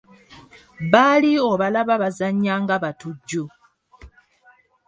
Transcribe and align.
Bali 0.91 1.33
obalaba 1.49 1.95
bazannya 2.01 2.53
nga 2.61 2.75
batujju. 2.83 3.43